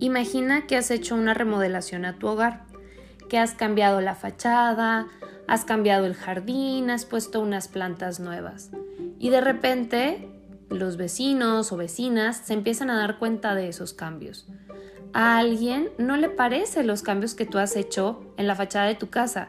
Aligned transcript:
Imagina 0.00 0.66
que 0.66 0.78
has 0.78 0.90
hecho 0.90 1.14
una 1.14 1.34
remodelación 1.34 2.06
a 2.06 2.18
tu 2.18 2.26
hogar, 2.26 2.64
que 3.28 3.38
has 3.38 3.52
cambiado 3.52 4.00
la 4.00 4.14
fachada, 4.14 5.06
has 5.46 5.66
cambiado 5.66 6.06
el 6.06 6.14
jardín, 6.14 6.88
has 6.88 7.04
puesto 7.04 7.40
unas 7.40 7.68
plantas 7.68 8.18
nuevas. 8.18 8.70
Y 9.18 9.28
de 9.28 9.42
repente 9.42 10.28
los 10.70 10.96
vecinos 10.96 11.70
o 11.70 11.76
vecinas 11.76 12.38
se 12.38 12.54
empiezan 12.54 12.88
a 12.88 12.96
dar 12.96 13.18
cuenta 13.18 13.54
de 13.54 13.68
esos 13.68 13.92
cambios. 13.92 14.46
A 15.12 15.38
alguien 15.38 15.90
no 15.98 16.16
le 16.16 16.30
parece 16.30 16.82
los 16.82 17.02
cambios 17.02 17.34
que 17.34 17.44
tú 17.44 17.58
has 17.58 17.76
hecho 17.76 18.24
en 18.38 18.46
la 18.46 18.54
fachada 18.54 18.86
de 18.86 18.94
tu 18.94 19.10
casa 19.10 19.48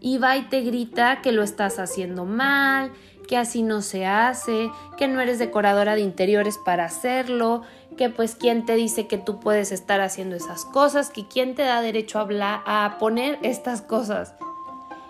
y 0.00 0.18
va 0.18 0.36
y 0.36 0.48
te 0.48 0.62
grita 0.62 1.22
que 1.22 1.30
lo 1.30 1.42
estás 1.44 1.78
haciendo 1.78 2.24
mal, 2.24 2.90
que 3.28 3.36
así 3.36 3.62
no 3.62 3.80
se 3.82 4.06
hace, 4.06 4.70
que 4.96 5.08
no 5.08 5.20
eres 5.20 5.38
decoradora 5.38 5.94
de 5.94 6.00
interiores 6.00 6.58
para 6.58 6.84
hacerlo, 6.84 7.62
que 7.96 8.10
pues 8.10 8.34
quién 8.34 8.64
te 8.64 8.74
dice 8.74 9.06
que 9.06 9.18
tú 9.18 9.40
puedes 9.40 9.72
estar 9.72 10.00
haciendo 10.00 10.36
esas 10.36 10.64
cosas, 10.64 11.10
que 11.10 11.26
quién 11.26 11.54
te 11.54 11.62
da 11.62 11.80
derecho 11.80 12.18
a 12.18 12.22
hablar, 12.22 12.62
a 12.66 12.96
poner 12.98 13.38
estas 13.42 13.82
cosas. 13.82 14.34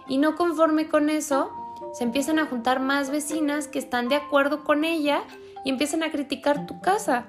Y 0.09 0.19
no 0.19 0.37
conforme 0.37 0.89
con 0.89 1.11
eso, 1.11 1.51
se 1.92 2.05
empiezan 2.05 2.39
a 2.39 2.47
juntar 2.47 2.80
más 2.80 3.11
vecinas 3.11 3.69
que 3.69 3.78
están 3.78 4.09
de 4.09 4.16
acuerdo 4.16 4.65
con 4.65 4.84
ella 4.84 5.23
y 5.65 5.70
empiezan 5.70 6.02
a 6.02 6.11
criticar 6.11 6.66
tu 6.66 6.80
casa, 6.80 7.27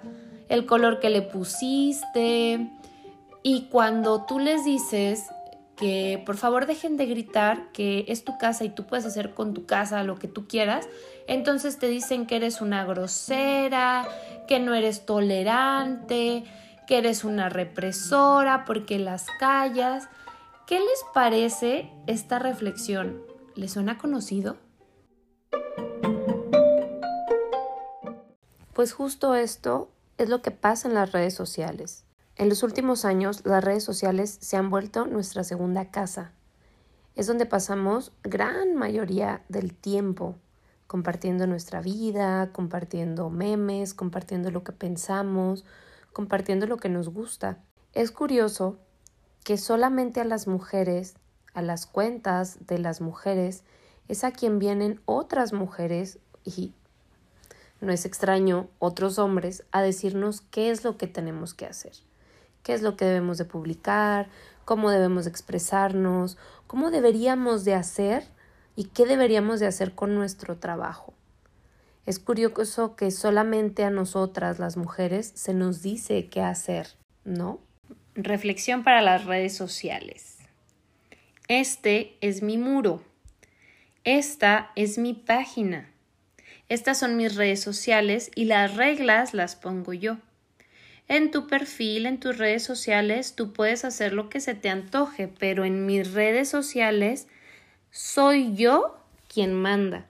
el 0.49 0.66
color 0.66 0.99
que 0.99 1.10
le 1.10 1.22
pusiste. 1.22 2.72
Y 3.44 3.68
cuando 3.70 4.26
tú 4.26 4.40
les 4.40 4.66
dices 4.66 5.24
que 5.77 6.21
por 6.25 6.38
favor 6.38 6.65
dejen 6.65 6.97
de 6.97 7.05
gritar 7.05 7.71
que 7.71 8.05
es 8.07 8.23
tu 8.23 8.38
casa 8.38 8.63
y 8.63 8.70
tú 8.70 8.85
puedes 8.85 9.05
hacer 9.05 9.34
con 9.34 9.53
tu 9.53 9.65
casa 9.65 10.03
lo 10.03 10.17
que 10.17 10.27
tú 10.27 10.48
quieras, 10.48 10.88
entonces 11.27 11.77
te 11.77 11.88
dicen 11.88 12.27
que 12.27 12.38
eres 12.38 12.61
una 12.61 12.85
grosera, 12.85 14.07
que 14.48 14.59
no 14.59 14.73
eres 14.73 15.05
tolerante, 15.05 16.43
que 16.87 16.98
eres 16.98 17.23
una 17.23 17.49
represora 17.49 18.65
porque 18.65 18.99
las 18.99 19.26
callas. 19.40 20.07
¿Qué 20.67 20.79
les 20.79 21.05
parece 21.13 21.91
esta 22.07 22.39
reflexión? 22.39 23.21
¿Les 23.55 23.73
suena 23.73 23.98
conocido? 23.98 24.57
Pues 28.73 28.93
justo 28.93 29.35
esto 29.35 29.89
es 30.17 30.29
lo 30.29 30.41
que 30.41 30.51
pasa 30.51 30.87
en 30.87 30.95
las 30.95 31.12
redes 31.12 31.34
sociales. 31.34 32.05
En 32.38 32.50
los 32.50 32.64
últimos 32.64 33.05
años 33.05 33.46
las 33.46 33.64
redes 33.64 33.84
sociales 33.84 34.38
se 34.41 34.58
han 34.58 34.70
vuelto 34.70 35.05
nuestra 35.05 35.44
segunda 35.44 35.90
casa. 35.91 36.32
Es 37.16 37.28
donde 37.28 37.46
pasamos 37.46 38.12
gran 38.24 38.76
mayoría 38.76 39.41
del 39.48 39.74
tiempo 39.74 40.36
compartiendo 40.88 41.48
nuestra 41.48 41.82
vida, 41.82 42.52
compartiendo 42.52 43.30
memes, 43.30 43.94
compartiendo 43.94 44.52
lo 44.52 44.63
que 44.63 44.72
pensamos, 44.72 45.66
compartiendo 46.13 46.68
lo 46.68 46.78
que 46.78 46.90
nos 46.90 47.10
gusta. 47.10 47.58
Es 47.94 48.12
curioso 48.12 48.78
que 49.44 49.58
solamente 49.58 50.22
a 50.22 50.26
las 50.26 50.48
mujeres, 50.48 51.16
a 51.54 51.62
las 51.62 51.86
cuentas 51.86 52.68
de 52.68 52.80
las 52.80 53.02
mujeres, 53.02 53.63
es 54.08 54.24
a 54.24 54.32
quien 54.32 54.60
vienen 54.60 55.02
otras 55.06 55.54
mujeres 55.54 56.20
y 56.44 56.74
no 57.82 57.91
es 57.91 58.06
extraño 58.06 58.68
otros 58.80 59.20
hombres 59.20 59.63
a 59.72 59.82
decirnos 59.82 60.41
qué 60.41 60.70
es 60.70 60.84
lo 60.84 60.98
que 60.98 61.08
tenemos 61.08 61.54
que 61.54 61.66
hacer, 61.66 61.94
qué 62.66 62.74
es 62.74 62.82
lo 62.82 62.98
que 62.98 63.05
debemos 63.05 63.38
de 63.38 63.46
publicar, 63.46 64.28
cómo 64.66 64.90
debemos 64.90 65.25
de 65.25 65.30
expresarnos, 65.30 66.35
cómo 66.66 66.90
deberíamos 66.90 67.63
de 67.63 67.75
hacer 67.75 68.24
y 68.75 68.85
qué 68.85 69.06
deberíamos 69.06 69.59
de 69.59 69.68
hacer 69.68 69.94
con 69.94 70.16
nuestro 70.16 70.57
trabajo. 70.57 71.13
Es 72.07 72.18
curioso 72.18 72.96
que 72.96 73.12
solamente 73.12 73.84
a 73.84 73.91
nosotras 73.91 74.57
las 74.57 74.78
mujeres 74.78 75.31
se 75.35 75.53
nos 75.53 75.84
dice 75.84 76.28
qué 76.28 76.41
hacer, 76.41 76.88
¿no? 77.24 77.59
Reflexión 78.16 78.84
para 78.84 79.03
las 79.03 79.25
redes 79.25 79.56
sociales. 79.56 80.39
Este 81.47 82.18
es 82.22 82.41
mi 82.41 82.57
muro. 82.57 83.03
Esta 84.03 84.72
es 84.75 84.97
mi 84.97 85.13
página. 85.13 85.91
Estas 86.68 86.97
son 86.97 87.16
mis 87.16 87.35
redes 87.35 87.62
sociales 87.62 88.31
y 88.34 88.45
las 88.45 88.75
reglas 88.75 89.35
las 89.35 89.56
pongo 89.56 89.94
yo. 89.94 90.18
En 91.07 91.29
tu 91.29 91.47
perfil, 91.47 92.07
en 92.07 92.19
tus 92.19 92.38
redes 92.38 92.63
sociales, 92.63 93.35
tú 93.35 93.53
puedes 93.53 93.85
hacer 93.85 94.13
lo 94.13 94.29
que 94.29 94.39
se 94.39 94.55
te 94.55 94.69
antoje, 94.69 95.27
pero 95.27 95.63
en 95.63 95.85
mis 95.85 96.13
redes 96.13 96.49
sociales 96.49 97.27
soy 97.91 98.55
yo 98.55 98.97
quien 99.31 99.53
manda. 99.53 100.07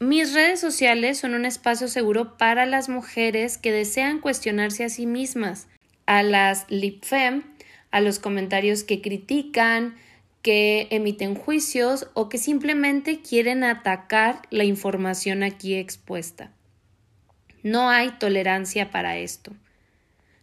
Mis 0.00 0.34
redes 0.34 0.60
sociales 0.60 1.18
son 1.18 1.34
un 1.34 1.46
espacio 1.46 1.88
seguro 1.88 2.36
para 2.36 2.66
las 2.66 2.88
mujeres 2.88 3.56
que 3.56 3.72
desean 3.72 4.20
cuestionarse 4.20 4.84
a 4.84 4.90
sí 4.90 5.06
mismas, 5.06 5.66
a 6.04 6.22
las 6.22 6.66
lipfem, 6.68 7.42
a 7.90 8.00
los 8.00 8.18
comentarios 8.18 8.82
que 8.82 9.00
critican, 9.00 9.96
que 10.42 10.88
emiten 10.90 11.34
juicios 11.34 12.10
o 12.12 12.28
que 12.28 12.36
simplemente 12.36 13.22
quieren 13.22 13.64
atacar 13.64 14.42
la 14.50 14.64
información 14.64 15.42
aquí 15.42 15.74
expuesta. 15.74 16.53
No 17.64 17.88
hay 17.88 18.10
tolerancia 18.18 18.90
para 18.90 19.16
esto. 19.16 19.50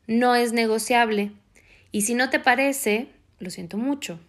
No 0.08 0.34
es 0.34 0.54
negociable. 0.54 1.32
Y 1.92 2.02
si 2.02 2.16
no 2.16 2.32
te 2.32 2.40
parece, 2.40 3.09
lo 3.40 3.52
siento 3.52 3.78
mucho. 3.78 4.20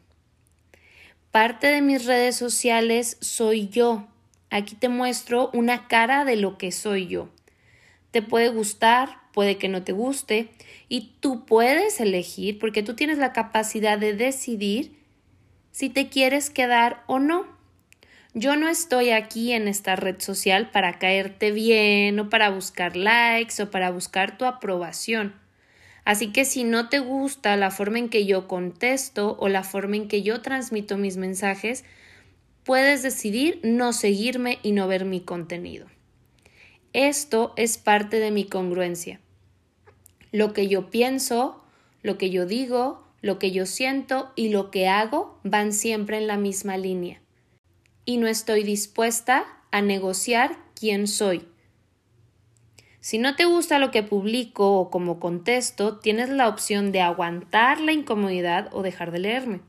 Parte 1.31 1.69
de 1.69 1.81
mis 1.81 2.05
redes 2.05 2.37
sociales 2.37 3.17
soy 3.23 3.69
yo. 3.69 4.07
Aquí 4.51 4.75
te 4.75 4.91
muestro 4.91 5.49
una 5.55 5.89
cara 5.89 6.27
de 6.27 6.37
lo 6.37 6.59
que 6.59 6.71
soy 6.71 7.07
yo. 7.07 7.31
Te 8.11 8.21
puede 8.21 8.51
gustar, 8.51 9.23
puede 9.33 9.57
que 9.57 9.71
no 9.71 9.83
te 9.83 9.93
guste, 9.93 10.51
y 10.91 11.15
tú 11.21 11.47
puedes 11.47 11.99
elegir 11.99 12.59
porque 12.59 12.83
tú 12.83 12.95
tienes 12.95 13.17
la 13.17 13.33
capacidad 13.33 13.97
de 13.97 14.13
decidir 14.13 14.99
si 15.71 15.89
te 15.89 16.11
quieres 16.11 16.51
quedar 16.51 17.05
o 17.07 17.19
no. 17.19 17.47
Yo 18.35 18.57
no 18.57 18.69
estoy 18.69 19.11
aquí 19.11 19.53
en 19.53 19.69
esta 19.69 19.95
red 19.95 20.19
social 20.19 20.71
para 20.71 20.99
caerte 20.99 21.53
bien 21.53 22.19
o 22.19 22.31
para 22.31 22.49
buscar 22.49 22.97
likes 22.97 23.63
o 23.63 23.71
para 23.71 23.91
buscar 23.91 24.39
tu 24.39 24.47
aprobación. 24.47 25.35
Así 26.07 26.33
que 26.33 26.47
si 26.47 26.65
no 26.65 26.89
te 26.89 26.99
gusta 26.99 27.57
la 27.57 27.71
forma 27.71 27.99
en 27.99 28.09
que 28.09 28.25
yo 28.25 28.49
contesto 28.49 29.37
o 29.39 29.49
la 29.49 29.63
forma 29.63 29.97
en 29.97 30.09
que 30.09 30.23
yo 30.23 30.41
transmito 30.41 30.97
mis 30.97 31.19
mensajes, 31.19 31.85
puedes 32.65 33.03
decidir 33.03 33.61
no 33.65 33.93
seguirme 33.93 34.59
y 34.63 34.73
no 34.73 34.89
ver 34.89 35.05
mi 35.05 35.21
contenido. 35.21 35.87
Esto 36.95 37.53
es 37.57 37.77
parte 37.77 38.19
de 38.19 38.31
mi 38.31 38.47
congruencia. 38.47 39.21
Lo 40.31 40.55
que 40.55 40.69
yo 40.69 40.89
pienso, 40.89 41.63
lo 42.03 42.17
que 42.17 42.31
yo 42.31 42.47
digo, 42.47 43.07
lo 43.21 43.39
que 43.39 43.51
yo 43.51 43.67
siento 43.67 44.33
y 44.37 44.49
lo 44.49 44.71
que 44.71 44.89
hago 44.89 45.39
van 45.45 45.75
siempre 45.75 46.17
en 46.17 46.27
la 46.27 46.39
misma 46.39 46.79
línea. 46.79 47.22
Y 48.05 48.17
no 48.17 48.27
estoy 48.27 48.63
dispuesta 48.63 49.47
a 49.71 49.83
negociar 49.83 50.57
quién 50.75 51.07
soy. 51.07 51.47
Si 53.01 53.19
no 53.19 53.35
te 53.37 53.45
gusta 53.45 53.79
lo 53.79 53.91
que 53.91 54.03
publico 54.03 54.79
o 54.79 54.91
como 54.91 55.19
contesto, 55.19 55.99
tienes 55.99 56.29
la 56.29 56.49
opción 56.49 56.93
de 56.93 57.01
aguantar 57.01 57.81
la 57.81 57.93
incomodidad 57.93 58.69
o 58.73 58.83
dejar 58.83 59.11
de 59.11 59.19
leerme. 59.19 59.61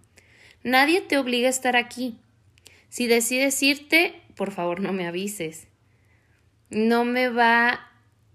Nadie 0.63 1.01
te 1.01 1.17
obliga 1.17 1.47
a 1.47 1.49
estar 1.49 1.75
aquí. 1.75 2.17
Si 2.89 3.07
decides 3.07 3.61
irte, 3.63 4.21
por 4.35 4.51
favor 4.51 4.79
no 4.79 4.93
me 4.93 5.07
avises 5.07 5.67
no 6.73 7.05
me 7.05 7.29
va 7.29 7.87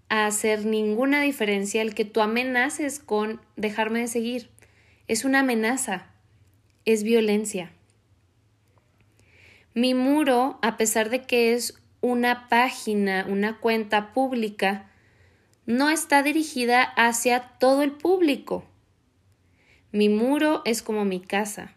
a 0.09 0.27
hacer 0.27 0.65
ninguna 0.65 1.21
diferencia 1.21 1.83
el 1.83 1.95
que 1.95 2.05
tú 2.05 2.21
amenaces 2.21 2.99
con 3.01 3.41
dejarme 3.57 4.01
de 4.01 4.09
seguir. 4.09 4.51
Es 5.07 5.25
una 5.25 5.41
amenaza, 5.41 6.07
es 6.85 7.03
violencia. 7.03 7.73
Mi 9.81 9.95
muro, 9.95 10.59
a 10.61 10.77
pesar 10.77 11.09
de 11.09 11.23
que 11.23 11.53
es 11.53 11.81
una 12.01 12.49
página, 12.49 13.25
una 13.29 13.61
cuenta 13.61 14.13
pública, 14.13 14.91
no 15.67 15.89
está 15.89 16.25
dirigida 16.25 16.83
hacia 16.83 17.43
todo 17.61 17.83
el 17.83 17.93
público. 17.93 18.65
Mi 19.93 20.09
muro 20.09 20.63
es 20.65 20.83
como 20.83 21.05
mi 21.05 21.21
casa 21.21 21.77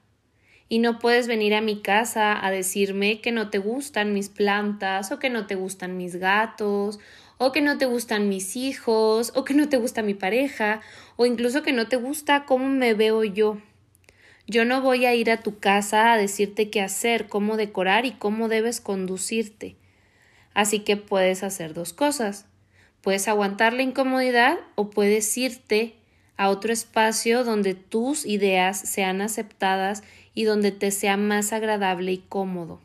y 0.68 0.80
no 0.80 0.98
puedes 0.98 1.27
venir 1.27 1.53
a 1.53 1.62
mi 1.62 1.83
casa 1.83 2.44
a 2.44 2.50
decirme 2.50 3.21
que 3.21 3.31
no 3.31 3.51
te 3.51 3.59
gustan 3.59 4.13
mis 4.13 4.30
plantas 4.30 5.12
o 5.12 5.19
que 5.19 5.30
no 5.30 5.45
te 5.45 5.54
gustan 5.54 5.95
mis 5.95 6.15
gatos 6.15 6.97
o 7.38 7.51
que 7.51 7.62
no 7.62 7.77
te 7.77 7.86
gustan 7.86 8.30
mis 8.30 8.56
hijos 8.56 9.31
o 9.36 9.44
que 9.44 9.54
no 9.54 9.69
te 9.69 9.77
gusta 9.77 10.01
mi 10.01 10.15
pareja 10.15 10.81
o 11.18 11.27
incluso 11.27 11.62
que 11.62 11.71
no 11.71 11.88
te 11.88 11.97
gusta 11.97 12.45
cómo 12.45 12.68
me 12.68 12.95
veo 12.95 13.24
yo. 13.24 13.59
Yo 14.51 14.65
no 14.65 14.81
voy 14.81 15.06
a 15.06 15.15
ir 15.15 15.31
a 15.31 15.42
tu 15.42 15.59
casa 15.59 16.12
a 16.12 16.18
decirte 16.18 16.69
qué 16.69 16.81
hacer, 16.81 17.30
cómo 17.30 17.56
decorar 17.56 18.06
y 18.06 18.12
cómo 18.12 18.50
debes 18.50 18.81
conducirte. 18.81 19.77
Así 20.53 20.80
que 20.80 20.98
puedes 20.98 21.42
hacer 21.42 21.74
dos 21.74 21.94
cosas. 21.94 22.48
Puedes 23.00 23.30
aguantar 23.30 23.71
la 23.71 23.83
incomodidad 23.83 24.59
o 24.75 24.89
puedes 24.89 25.38
irte 25.38 25.95
a 26.36 26.50
otro 26.50 26.74
espacio 26.74 27.45
donde 27.45 27.75
tus 27.75 28.25
ideas 28.25 28.77
sean 28.77 29.21
aceptadas 29.21 30.03
y 30.33 30.44
donde 30.44 30.74
te 30.74 30.92
sea 30.92 31.15
más 31.15 31.54
agradable 31.54 32.12
y 32.12 32.18
cómodo. 32.18 32.81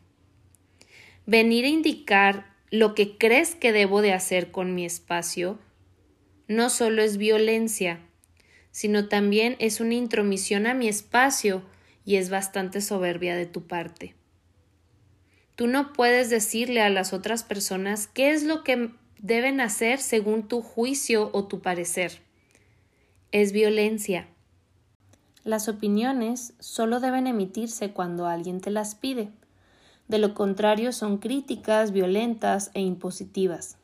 Venir 1.25 1.65
a 1.65 1.67
indicar 1.67 2.45
lo 2.71 2.95
que 2.95 3.17
crees 3.17 3.55
que 3.55 3.73
debo 3.73 4.01
de 4.01 4.13
hacer 4.13 4.51
con 4.51 4.73
mi 4.73 4.85
espacio 4.85 5.59
no 6.47 6.69
solo 6.69 7.01
es 7.01 7.17
violencia, 7.17 7.99
sino 8.77 9.07
también 9.07 9.55
es 9.57 9.79
una 9.79 9.95
intromisión 9.95 10.67
a 10.67 10.75
mi 10.75 10.87
espacio 10.87 11.63
y 12.05 12.17
es 12.17 12.29
bastante 12.29 12.79
soberbia 12.79 13.35
de 13.35 13.47
tu 13.47 13.65
parte. 13.65 14.13
Tú 15.55 15.65
no 15.65 15.93
puedes 15.93 16.29
decirle 16.29 16.81
a 16.81 16.89
las 16.91 17.11
otras 17.11 17.43
personas 17.43 18.05
qué 18.05 18.29
es 18.33 18.43
lo 18.43 18.63
que 18.63 18.91
deben 19.17 19.61
hacer 19.61 19.97
según 19.97 20.47
tu 20.47 20.61
juicio 20.61 21.31
o 21.33 21.45
tu 21.45 21.59
parecer. 21.59 22.19
Es 23.31 23.51
violencia. 23.51 24.27
Las 25.43 25.69
opiniones 25.69 26.53
solo 26.59 26.99
deben 26.99 27.25
emitirse 27.25 27.93
cuando 27.93 28.27
alguien 28.27 28.61
te 28.61 28.69
las 28.69 28.93
pide. 28.93 29.29
De 30.07 30.19
lo 30.19 30.35
contrario 30.35 30.91
son 30.91 31.17
críticas, 31.17 31.91
violentas 31.91 32.69
e 32.75 32.81
impositivas. 32.81 33.79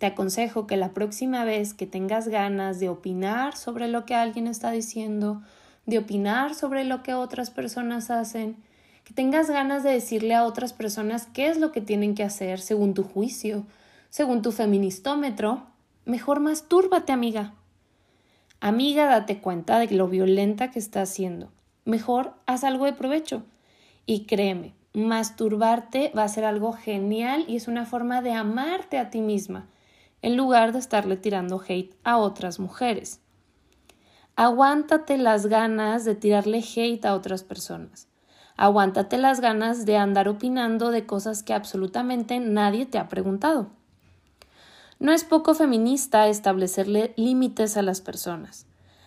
Te 0.00 0.06
aconsejo 0.06 0.66
que 0.66 0.78
la 0.78 0.94
próxima 0.94 1.44
vez 1.44 1.74
que 1.74 1.86
tengas 1.86 2.26
ganas 2.26 2.80
de 2.80 2.88
opinar 2.88 3.54
sobre 3.54 3.86
lo 3.86 4.06
que 4.06 4.14
alguien 4.14 4.46
está 4.46 4.70
diciendo, 4.70 5.42
de 5.84 5.98
opinar 5.98 6.54
sobre 6.54 6.84
lo 6.84 7.02
que 7.02 7.12
otras 7.12 7.50
personas 7.50 8.10
hacen, 8.10 8.56
que 9.04 9.12
tengas 9.12 9.50
ganas 9.50 9.82
de 9.82 9.90
decirle 9.90 10.34
a 10.34 10.44
otras 10.44 10.72
personas 10.72 11.28
qué 11.34 11.48
es 11.48 11.58
lo 11.58 11.70
que 11.70 11.82
tienen 11.82 12.14
que 12.14 12.24
hacer 12.24 12.60
según 12.60 12.94
tu 12.94 13.02
juicio, 13.02 13.66
según 14.08 14.40
tu 14.40 14.52
feministómetro, 14.52 15.66
mejor 16.06 16.40
mastúrbate, 16.40 17.12
amiga. 17.12 17.52
Amiga, 18.58 19.04
date 19.04 19.42
cuenta 19.42 19.78
de 19.78 19.94
lo 19.94 20.08
violenta 20.08 20.70
que 20.70 20.78
estás 20.78 21.10
haciendo. 21.10 21.52
Mejor 21.84 22.32
haz 22.46 22.64
algo 22.64 22.86
de 22.86 22.94
provecho. 22.94 23.42
Y 24.06 24.24
créeme, 24.24 24.72
masturbarte 24.94 26.10
va 26.16 26.24
a 26.24 26.28
ser 26.28 26.46
algo 26.46 26.72
genial 26.72 27.44
y 27.48 27.56
es 27.56 27.68
una 27.68 27.84
forma 27.84 28.22
de 28.22 28.32
amarte 28.32 28.96
a 28.96 29.10
ti 29.10 29.20
misma, 29.20 29.68
en 30.22 30.36
lugar 30.36 30.72
de 30.72 30.78
estarle 30.78 31.16
tirando 31.16 31.62
hate 31.66 31.94
a 32.04 32.18
otras 32.18 32.58
mujeres. 32.58 33.20
Aguántate 34.36 35.18
las 35.18 35.46
ganas 35.46 36.04
de 36.04 36.14
tirarle 36.14 36.62
hate 36.62 37.04
a 37.04 37.14
otras 37.14 37.42
personas. 37.42 38.08
Aguántate 38.56 39.18
las 39.18 39.40
ganas 39.40 39.86
de 39.86 39.96
andar 39.96 40.28
opinando 40.28 40.90
de 40.90 41.06
cosas 41.06 41.42
que 41.42 41.54
absolutamente 41.54 42.40
nadie 42.40 42.86
te 42.86 42.98
ha 42.98 43.08
preguntado. 43.08 43.68
No 44.98 45.12
es 45.12 45.24
poco 45.24 45.54
feminista 45.54 46.28
establecerle 46.28 47.14
límites 47.16 47.76
a 47.78 47.82
las 47.82 48.02
personas. 48.02 48.66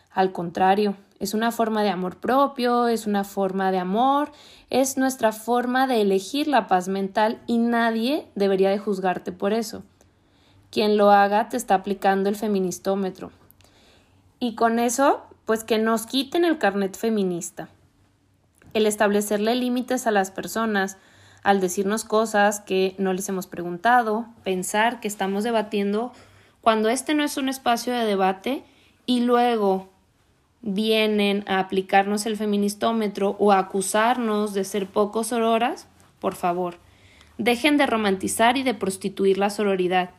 Al 0.09 0.31
contrario, 0.31 0.95
es 1.19 1.33
una 1.33 1.51
forma 1.51 1.83
de 1.83 1.89
amor 1.89 2.17
propio, 2.17 2.87
es 2.87 3.07
una 3.07 3.23
forma 3.23 3.71
de 3.71 3.79
amor, 3.79 4.31
es 4.69 4.97
nuestra 4.97 5.31
forma 5.31 5.87
de 5.87 6.01
elegir 6.01 6.47
la 6.47 6.67
paz 6.67 6.87
mental 6.87 7.41
y 7.47 7.59
nadie 7.59 8.27
debería 8.35 8.69
de 8.71 8.79
juzgarte 8.79 9.31
por 9.31 9.53
eso. 9.53 9.83
Quien 10.73 10.97
lo 10.97 11.11
haga 11.11 11.47
te 11.47 11.55
está 11.55 11.75
aplicando 11.75 12.27
el 12.27 12.35
feministómetro. 12.35 13.31
Y 14.39 14.55
con 14.55 14.79
eso, 14.79 15.21
pues 15.45 15.63
que 15.63 15.77
nos 15.77 16.05
quiten 16.05 16.43
el 16.43 16.57
carnet 16.57 16.97
feminista 16.97 17.69
el 18.73 18.85
establecerle 18.85 19.55
límites 19.55 20.07
a 20.07 20.11
las 20.11 20.31
personas, 20.31 20.97
al 21.43 21.61
decirnos 21.61 22.05
cosas 22.05 22.59
que 22.59 22.95
no 22.97 23.13
les 23.13 23.29
hemos 23.29 23.47
preguntado, 23.47 24.25
pensar 24.43 24.99
que 24.99 25.07
estamos 25.07 25.43
debatiendo 25.43 26.11
cuando 26.61 26.89
este 26.89 27.13
no 27.13 27.23
es 27.23 27.37
un 27.37 27.49
espacio 27.49 27.93
de 27.93 28.05
debate 28.05 28.63
y 29.05 29.21
luego 29.21 29.89
vienen 30.61 31.43
a 31.47 31.59
aplicarnos 31.59 32.25
el 32.25 32.37
feministómetro 32.37 33.35
o 33.37 33.51
a 33.51 33.59
acusarnos 33.59 34.53
de 34.53 34.63
ser 34.63 34.87
pocos 34.87 35.27
sororas, 35.27 35.87
por 36.19 36.35
favor, 36.35 36.77
dejen 37.37 37.77
de 37.77 37.85
romantizar 37.85 38.57
y 38.57 38.63
de 38.63 38.73
prostituir 38.73 39.37
la 39.37 39.49
sororidad. 39.49 40.11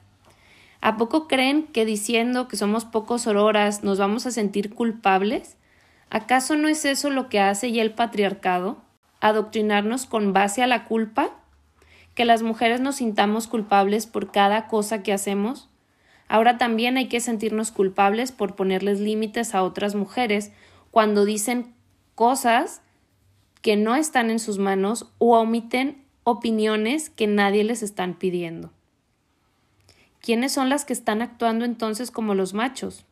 ¿A 0.84 0.98
poco 0.98 1.28
creen 1.28 1.62
que 1.68 1.86
diciendo 1.86 2.46
que 2.46 2.58
somos 2.58 2.84
pocos 2.84 3.22
sororas 3.22 3.82
nos 3.84 3.98
vamos 3.98 4.26
a 4.26 4.30
sentir 4.30 4.74
culpables? 4.74 5.56
¿Acaso 6.10 6.56
no 6.56 6.68
es 6.68 6.84
eso 6.84 7.08
lo 7.08 7.30
que 7.30 7.40
hace 7.40 7.72
ya 7.72 7.80
el 7.80 7.94
patriarcado? 7.94 8.76
¿Adoctrinarnos 9.22 10.04
con 10.04 10.34
base 10.34 10.62
a 10.62 10.66
la 10.66 10.84
culpa? 10.84 11.30
¿Que 12.14 12.26
las 12.26 12.42
mujeres 12.42 12.82
nos 12.82 12.96
sintamos 12.96 13.46
culpables 13.46 14.04
por 14.04 14.30
cada 14.30 14.68
cosa 14.68 15.02
que 15.02 15.14
hacemos? 15.14 15.70
Ahora 16.28 16.58
también 16.58 16.98
hay 16.98 17.08
que 17.08 17.20
sentirnos 17.20 17.70
culpables 17.70 18.30
por 18.30 18.54
ponerles 18.54 19.00
límites 19.00 19.54
a 19.54 19.62
otras 19.62 19.94
mujeres 19.94 20.52
cuando 20.90 21.24
dicen 21.24 21.72
cosas 22.14 22.82
que 23.62 23.76
no 23.76 23.96
están 23.96 24.28
en 24.28 24.38
sus 24.38 24.58
manos 24.58 25.10
o 25.16 25.38
omiten 25.38 26.04
opiniones 26.24 27.08
que 27.08 27.26
nadie 27.26 27.64
les 27.64 27.82
están 27.82 28.12
pidiendo. 28.18 28.70
¿Quiénes 30.24 30.52
son 30.52 30.68
las 30.68 30.84
que 30.84 30.94
están 30.94 31.22
actuando 31.22 31.64
entonces 31.64 32.10
como 32.10 32.34
los 32.34 32.54
machos? 32.54 33.04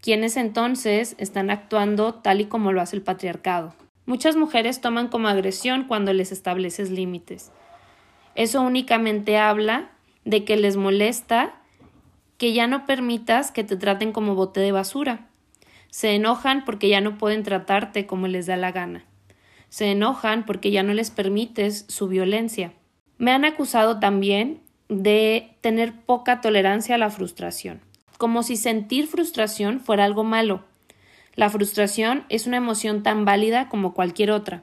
quienes 0.00 0.36
entonces 0.36 1.14
están 1.18 1.50
actuando 1.50 2.14
tal 2.14 2.40
y 2.40 2.46
como 2.46 2.72
lo 2.72 2.80
hace 2.80 2.96
el 2.96 3.02
patriarcado. 3.02 3.74
Muchas 4.06 4.36
mujeres 4.36 4.80
toman 4.80 5.08
como 5.08 5.28
agresión 5.28 5.84
cuando 5.84 6.12
les 6.12 6.32
estableces 6.32 6.90
límites. 6.90 7.52
Eso 8.34 8.62
únicamente 8.62 9.38
habla 9.38 9.90
de 10.24 10.44
que 10.44 10.56
les 10.56 10.76
molesta 10.76 11.54
que 12.38 12.52
ya 12.52 12.66
no 12.66 12.86
permitas 12.86 13.50
que 13.50 13.64
te 13.64 13.76
traten 13.76 14.12
como 14.12 14.34
bote 14.34 14.60
de 14.60 14.72
basura. 14.72 15.28
Se 15.90 16.14
enojan 16.14 16.64
porque 16.64 16.88
ya 16.88 17.00
no 17.00 17.18
pueden 17.18 17.42
tratarte 17.42 18.06
como 18.06 18.26
les 18.26 18.46
da 18.46 18.56
la 18.56 18.72
gana. 18.72 19.04
Se 19.68 19.90
enojan 19.90 20.46
porque 20.46 20.70
ya 20.70 20.82
no 20.82 20.94
les 20.94 21.10
permites 21.10 21.84
su 21.88 22.08
violencia. 22.08 22.72
Me 23.18 23.32
han 23.32 23.44
acusado 23.44 24.00
también 24.00 24.62
de 24.90 25.56
tener 25.62 25.94
poca 26.02 26.42
tolerancia 26.42 26.96
a 26.96 26.98
la 26.98 27.08
frustración 27.10 27.80
como 28.20 28.42
si 28.42 28.58
sentir 28.58 29.06
frustración 29.06 29.80
fuera 29.80 30.04
algo 30.04 30.24
malo. 30.24 30.62
La 31.36 31.48
frustración 31.48 32.26
es 32.28 32.46
una 32.46 32.58
emoción 32.58 33.02
tan 33.02 33.24
válida 33.24 33.70
como 33.70 33.94
cualquier 33.94 34.30
otra, 34.30 34.62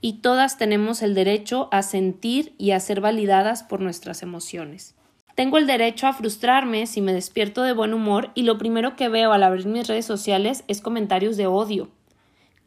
y 0.00 0.22
todas 0.22 0.56
tenemos 0.56 1.02
el 1.02 1.14
derecho 1.14 1.68
a 1.70 1.82
sentir 1.82 2.54
y 2.56 2.70
a 2.70 2.80
ser 2.80 3.02
validadas 3.02 3.62
por 3.62 3.82
nuestras 3.82 4.22
emociones. 4.22 4.94
Tengo 5.34 5.58
el 5.58 5.66
derecho 5.66 6.06
a 6.06 6.14
frustrarme 6.14 6.86
si 6.86 7.02
me 7.02 7.12
despierto 7.12 7.62
de 7.62 7.74
buen 7.74 7.92
humor 7.92 8.30
y 8.34 8.44
lo 8.44 8.56
primero 8.56 8.96
que 8.96 9.10
veo 9.10 9.32
al 9.32 9.42
abrir 9.42 9.66
mis 9.66 9.86
redes 9.86 10.06
sociales 10.06 10.64
es 10.66 10.80
comentarios 10.80 11.36
de 11.36 11.46
odio. 11.46 11.90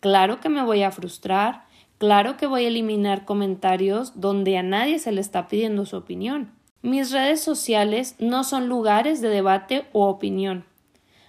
Claro 0.01 0.39
que 0.39 0.49
me 0.49 0.63
voy 0.63 0.83
a 0.83 0.91
frustrar, 0.91 1.65
claro 1.97 2.37
que 2.37 2.45
voy 2.45 2.65
a 2.65 2.67
eliminar 2.67 3.25
comentarios 3.25 4.21
donde 4.21 4.55
a 4.59 4.61
nadie 4.61 4.99
se 4.99 5.11
le 5.11 5.21
está 5.21 5.47
pidiendo 5.47 5.87
su 5.87 5.97
opinión. 5.97 6.56
Mis 6.81 7.11
redes 7.11 7.41
sociales 7.41 8.15
no 8.19 8.43
son 8.43 8.67
lugares 8.67 9.21
de 9.21 9.29
debate 9.29 9.85
o 9.93 10.07
opinión. 10.07 10.65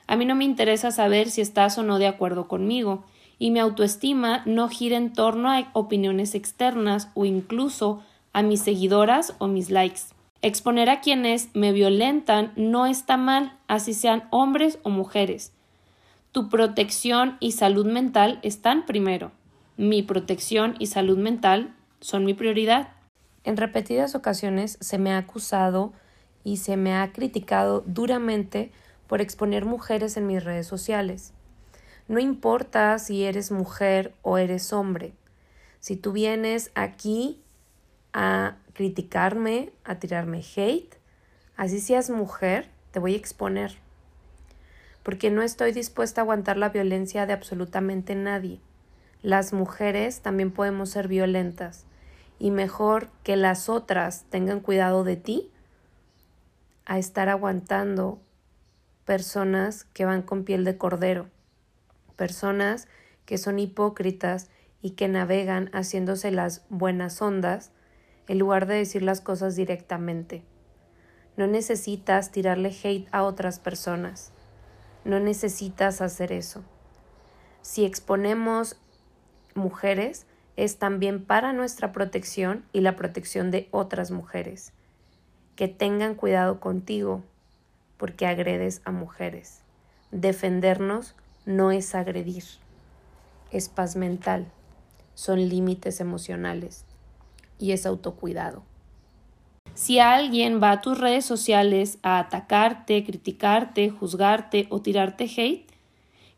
A 0.06 0.16
mí 0.16 0.24
no 0.24 0.34
me 0.34 0.44
interesa 0.44 0.90
saber 0.90 1.30
si 1.30 1.40
estás 1.40 1.78
o 1.78 1.82
no 1.82 1.98
de 1.98 2.06
acuerdo 2.06 2.48
conmigo, 2.48 3.04
y 3.38 3.50
mi 3.50 3.60
autoestima 3.60 4.42
no 4.46 4.68
gira 4.68 4.96
en 4.96 5.12
torno 5.12 5.50
a 5.50 5.70
opiniones 5.72 6.34
externas 6.34 7.08
o 7.14 7.24
incluso 7.24 8.02
a 8.32 8.42
mis 8.42 8.60
seguidoras 8.62 9.34
o 9.38 9.46
mis 9.46 9.70
likes. 9.70 10.00
Exponer 10.42 10.90
a 10.90 11.00
quienes 11.00 11.48
me 11.54 11.72
violentan 11.72 12.52
no 12.56 12.86
está 12.86 13.16
mal, 13.16 13.56
así 13.66 13.94
sean 13.94 14.24
hombres 14.30 14.78
o 14.82 14.90
mujeres. 14.90 15.52
Tu 16.30 16.48
protección 16.48 17.36
y 17.40 17.52
salud 17.52 17.86
mental 17.86 18.38
están 18.42 18.86
primero. 18.86 19.32
Mi 19.76 20.02
protección 20.02 20.74
y 20.78 20.86
salud 20.86 21.18
mental 21.18 21.74
son 22.00 22.24
mi 22.24 22.34
prioridad. 22.34 22.92
En 23.44 23.56
repetidas 23.56 24.14
ocasiones 24.14 24.78
se 24.80 24.98
me 24.98 25.12
ha 25.12 25.18
acusado 25.18 25.92
y 26.44 26.58
se 26.58 26.76
me 26.76 26.94
ha 26.94 27.12
criticado 27.12 27.82
duramente 27.86 28.72
por 29.06 29.20
exponer 29.20 29.64
mujeres 29.64 30.16
en 30.16 30.26
mis 30.26 30.44
redes 30.44 30.66
sociales. 30.66 31.32
No 32.08 32.18
importa 32.18 32.98
si 32.98 33.24
eres 33.24 33.50
mujer 33.50 34.14
o 34.22 34.38
eres 34.38 34.72
hombre. 34.72 35.12
Si 35.80 35.96
tú 35.96 36.12
vienes 36.12 36.70
aquí 36.74 37.40
a 38.12 38.56
criticarme, 38.72 39.72
a 39.84 39.96
tirarme 39.98 40.42
hate, 40.56 40.94
así 41.56 41.80
seas 41.80 42.10
mujer, 42.10 42.68
te 42.92 42.98
voy 42.98 43.14
a 43.14 43.18
exponer. 43.18 43.76
Porque 45.02 45.30
no 45.30 45.42
estoy 45.42 45.72
dispuesta 45.72 46.20
a 46.20 46.22
aguantar 46.22 46.56
la 46.56 46.70
violencia 46.70 47.26
de 47.26 47.32
absolutamente 47.32 48.14
nadie. 48.14 48.60
Las 49.22 49.52
mujeres 49.52 50.20
también 50.20 50.50
podemos 50.50 50.90
ser 50.90 51.08
violentas 51.08 51.87
y 52.38 52.50
mejor 52.50 53.10
que 53.22 53.36
las 53.36 53.68
otras 53.68 54.24
tengan 54.30 54.60
cuidado 54.60 55.04
de 55.04 55.16
ti 55.16 55.50
a 56.86 56.98
estar 56.98 57.28
aguantando 57.28 58.20
personas 59.04 59.84
que 59.92 60.04
van 60.04 60.22
con 60.22 60.44
piel 60.44 60.64
de 60.64 60.76
cordero, 60.78 61.28
personas 62.16 62.88
que 63.24 63.38
son 63.38 63.58
hipócritas 63.58 64.50
y 64.80 64.90
que 64.90 65.08
navegan 65.08 65.70
haciéndose 65.72 66.30
las 66.30 66.64
buenas 66.68 67.20
ondas 67.20 67.72
en 68.28 68.38
lugar 68.38 68.66
de 68.66 68.74
decir 68.74 69.02
las 69.02 69.20
cosas 69.20 69.56
directamente. 69.56 70.44
No 71.36 71.46
necesitas 71.46 72.30
tirarle 72.30 72.74
hate 72.82 73.08
a 73.12 73.22
otras 73.22 73.58
personas. 73.58 74.32
No 75.04 75.20
necesitas 75.20 76.00
hacer 76.00 76.32
eso. 76.32 76.62
Si 77.62 77.84
exponemos 77.84 78.76
mujeres, 79.54 80.26
es 80.58 80.76
también 80.76 81.24
para 81.24 81.52
nuestra 81.52 81.92
protección 81.92 82.64
y 82.72 82.80
la 82.80 82.96
protección 82.96 83.52
de 83.52 83.68
otras 83.70 84.10
mujeres. 84.10 84.72
Que 85.54 85.68
tengan 85.68 86.16
cuidado 86.16 86.58
contigo, 86.58 87.22
porque 87.96 88.26
agredes 88.26 88.82
a 88.84 88.90
mujeres. 88.90 89.60
Defendernos 90.10 91.14
no 91.46 91.70
es 91.70 91.94
agredir, 91.94 92.42
es 93.52 93.68
paz 93.68 93.94
mental, 93.94 94.48
son 95.14 95.48
límites 95.48 96.00
emocionales 96.00 96.84
y 97.60 97.70
es 97.70 97.86
autocuidado. 97.86 98.64
Si 99.74 100.00
alguien 100.00 100.60
va 100.60 100.72
a 100.72 100.80
tus 100.80 100.98
redes 100.98 101.24
sociales 101.24 101.98
a 102.02 102.18
atacarte, 102.18 103.04
criticarte, 103.04 103.90
juzgarte 103.90 104.66
o 104.70 104.82
tirarte 104.82 105.30
hate, 105.36 105.70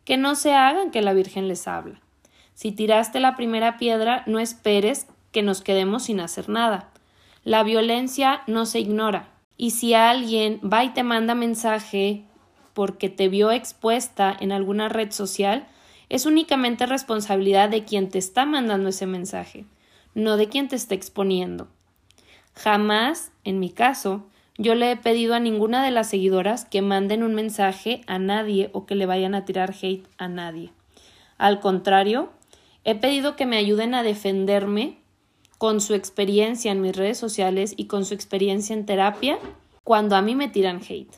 que 0.05 0.19
no 0.19 0.35
se 0.35 0.53
hagan 0.53 0.91
que 0.91 1.01
la 1.01 1.15
Virgen 1.15 1.49
les 1.49 1.67
habla. 1.67 2.03
Si 2.61 2.73
tiraste 2.73 3.21
la 3.21 3.37
primera 3.37 3.79
piedra, 3.79 4.23
no 4.27 4.39
esperes 4.39 5.07
que 5.33 5.43
nos 5.43 5.63
quedemos 5.63 6.03
sin 6.03 6.21
hacer 6.21 6.51
nada. 6.51 6.91
La 7.43 7.63
violencia 7.63 8.43
no 8.47 8.67
se 8.67 8.81
ignora. 8.81 9.31
Y 9.57 9.71
si 9.71 9.95
alguien 9.95 10.61
va 10.63 10.85
y 10.85 10.91
te 10.91 11.03
manda 11.03 11.35
mensaje 11.35 12.23
porque 12.75 13.09
te 13.09 13.29
vio 13.29 13.51
expuesta 13.51 14.37
en 14.39 14.53
alguna 14.53 14.91
red 14.91 15.11
social, 15.11 15.69
es 16.11 16.27
únicamente 16.27 16.85
responsabilidad 16.85 17.71
de 17.71 17.85
quien 17.87 18.11
te 18.11 18.19
está 18.19 18.45
mandando 18.45 18.91
ese 18.91 19.07
mensaje, 19.07 19.65
no 20.15 20.37
de 20.37 20.51
quien 20.51 20.69
te 20.69 20.77
está 20.77 20.95
exponiendo. 20.95 21.67
Jamás, 22.55 23.33
en 23.43 23.59
mi 23.59 23.71
caso, 23.71 24.27
yo 24.59 24.75
le 24.75 24.91
he 24.91 24.97
pedido 24.99 25.33
a 25.33 25.41
ninguna 25.41 25.83
de 25.83 25.93
las 25.93 26.11
seguidoras 26.11 26.67
que 26.67 26.83
manden 26.83 27.23
un 27.23 27.35
mensaje 27.35 28.03
a 28.07 28.19
nadie 28.19 28.69
o 28.75 28.85
que 28.85 28.97
le 28.97 29.07
vayan 29.07 29.35
a 29.35 29.47
tirar 29.47 29.75
hate 29.81 30.07
a 30.19 30.29
nadie. 30.29 30.75
Al 31.39 31.61
contrario, 31.61 32.29
he 32.85 32.95
pedido 32.95 33.37
que 33.37 33.47
me 33.47 33.57
ayuden 33.57 33.95
a 33.95 34.03
defenderme 34.03 34.99
con 35.59 35.81
su 35.81 35.95
experiencia 35.95 36.73
en 36.73 36.81
mis 36.81 36.97
redes 36.97 37.19
sociales 37.19 37.75
y 37.77 37.87
con 37.87 38.05
su 38.05 38.15
experiencia 38.15 38.75
en 38.75 38.87
terapia 38.87 39.39
cuando 39.85 40.17
a 40.17 40.23
mí 40.23 40.35
me 40.35 40.49
tiran 40.49 40.81
hate. 40.89 41.15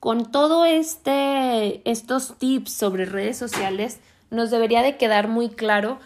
Con 0.00 0.30
todo 0.30 0.64
este 0.66 1.80
estos 1.90 2.36
tips 2.38 2.72
sobre 2.72 3.06
redes 3.06 3.38
sociales 3.38 4.00
nos 4.30 4.50
debería 4.50 4.82
de 4.82 4.96
quedar 4.96 5.28
muy 5.28 5.48
claro 5.48 5.98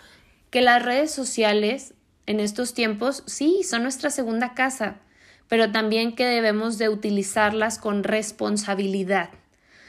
que 0.50 0.60
las 0.60 0.84
redes 0.84 1.10
sociales 1.10 1.94
en 2.26 2.38
estos 2.38 2.74
tiempos 2.74 3.24
sí 3.26 3.62
son 3.64 3.82
nuestra 3.82 4.10
segunda 4.10 4.54
casa, 4.54 5.00
pero 5.48 5.72
también 5.72 6.14
que 6.14 6.26
debemos 6.26 6.78
de 6.78 6.88
utilizarlas 6.88 7.78
con 7.78 8.04
responsabilidad. 8.04 9.30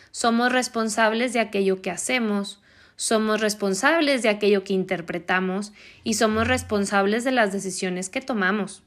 Somos 0.10 0.52
responsables 0.52 1.34
de 1.34 1.40
aquello 1.40 1.82
que 1.82 1.92
hacemos, 1.92 2.61
somos 3.02 3.42
responsables 3.42 4.22
de 4.22 4.30
aquello 4.30 4.64
que 4.64 4.74
interpretamos 4.74 5.74
y 6.04 6.14
somos 6.14 6.48
responsables 6.48 7.24
de 7.24 7.32
las 7.32 7.52
decisiones 7.52 8.10
que 8.10 8.22
tomamos. 8.22 8.84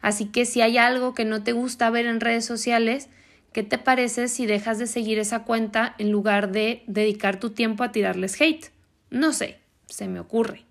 Así 0.00 0.26
que 0.26 0.44
si 0.44 0.60
hay 0.60 0.76
algo 0.76 1.14
que 1.14 1.24
no 1.24 1.44
te 1.44 1.52
gusta 1.52 1.88
ver 1.88 2.06
en 2.06 2.18
redes 2.18 2.44
sociales, 2.44 3.08
¿qué 3.52 3.62
te 3.62 3.78
parece 3.78 4.26
si 4.26 4.44
dejas 4.46 4.80
de 4.80 4.88
seguir 4.88 5.20
esa 5.20 5.44
cuenta 5.44 5.94
en 5.98 6.10
lugar 6.10 6.50
de 6.50 6.82
dedicar 6.88 7.38
tu 7.38 7.50
tiempo 7.50 7.84
a 7.84 7.92
tirarles 7.92 8.40
hate? 8.40 8.72
No 9.08 9.32
sé, 9.32 9.60
se 9.86 10.08
me 10.08 10.18
ocurre. 10.18 10.67